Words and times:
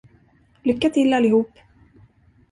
Lycka 0.65 0.89
till, 0.89 1.13
allihop. 1.13 1.51